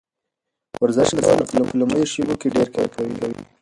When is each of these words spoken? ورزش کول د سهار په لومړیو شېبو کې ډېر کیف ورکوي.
ورزش 0.83 1.09
کول 1.15 1.19
د 1.39 1.43
سهار 1.49 1.65
په 1.69 1.75
لومړیو 1.79 2.11
شېبو 2.11 2.35
کې 2.41 2.47
ډېر 2.55 2.67
کیف 2.73 2.91
ورکوي. 2.95 3.39